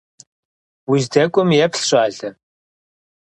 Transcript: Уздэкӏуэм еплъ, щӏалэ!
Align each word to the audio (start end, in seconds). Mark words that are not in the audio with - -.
Уздэкӏуэм 0.91 1.49
еплъ, 1.65 1.81
щӏалэ! 1.87 2.29